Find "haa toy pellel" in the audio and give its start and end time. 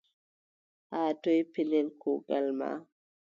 0.91-1.87